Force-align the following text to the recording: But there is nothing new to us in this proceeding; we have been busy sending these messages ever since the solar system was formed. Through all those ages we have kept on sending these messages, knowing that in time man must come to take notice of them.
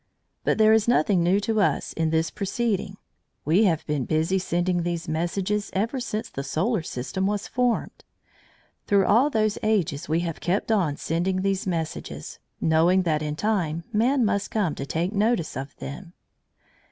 But 0.43 0.57
there 0.57 0.73
is 0.73 0.87
nothing 0.87 1.21
new 1.21 1.39
to 1.41 1.59
us 1.61 1.93
in 1.93 2.09
this 2.09 2.31
proceeding; 2.31 2.97
we 3.45 3.65
have 3.65 3.85
been 3.85 4.05
busy 4.05 4.39
sending 4.39 4.81
these 4.81 5.07
messages 5.07 5.69
ever 5.73 5.99
since 5.99 6.27
the 6.27 6.43
solar 6.43 6.81
system 6.81 7.27
was 7.27 7.47
formed. 7.47 8.03
Through 8.87 9.05
all 9.05 9.29
those 9.29 9.59
ages 9.61 10.09
we 10.09 10.21
have 10.21 10.39
kept 10.41 10.71
on 10.71 10.97
sending 10.97 11.43
these 11.43 11.67
messages, 11.67 12.39
knowing 12.59 13.03
that 13.03 13.21
in 13.21 13.35
time 13.35 13.83
man 13.93 14.25
must 14.25 14.49
come 14.49 14.73
to 14.73 14.87
take 14.87 15.13
notice 15.13 15.55
of 15.55 15.75
them. 15.75 16.13